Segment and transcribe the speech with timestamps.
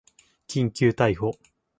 [0.47, 1.37] 緊急逮捕